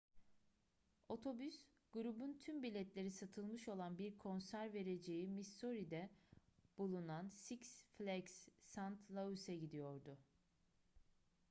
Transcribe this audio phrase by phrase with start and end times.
[1.09, 1.55] otobüs
[1.91, 6.09] grubun tüm biletleri satılmış olan bir konser vereceği missouri'de
[6.77, 10.17] bulunan six flags st louis'e gidiyordu